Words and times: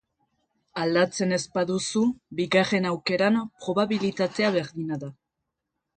Aldatzen 0.83 1.35
ez 1.37 1.41
baduzu, 1.57 2.01
bigarren 2.41 2.89
aukeran 2.95 3.39
probabilitatea 3.67 4.51
berdina 4.61 4.99
da. 5.05 5.13